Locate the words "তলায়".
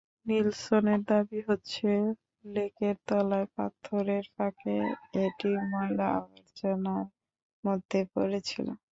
3.07-3.47